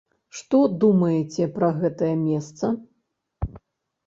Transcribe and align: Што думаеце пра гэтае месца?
Што 0.37 0.61
думаеце 0.83 1.43
пра 1.59 1.69
гэтае 1.83 2.09
месца? 2.25 2.65